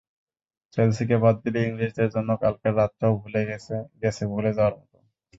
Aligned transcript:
চেলসিকে 0.73 1.15
বাদ 1.23 1.35
দিলে 1.43 1.59
ইংলিশদের 1.63 2.09
জন্য 2.15 2.29
কালকের 2.41 2.73
রাতটাও 2.77 3.13
গেছে 4.01 4.23
ভুলে 4.31 4.51
যাওয়ার 4.57 4.73
মতো। 4.79 4.97